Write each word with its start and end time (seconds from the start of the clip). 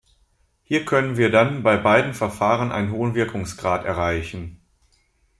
Hier 0.63 0.83
können 0.83 1.15
wir 1.15 1.29
dann 1.29 1.61
bei 1.61 1.77
beiden 1.77 2.15
Verfahren 2.15 2.71
einen 2.71 2.91
hohen 2.91 3.13
Wirkungsgrad 3.13 3.85
erreichen. 3.85 4.59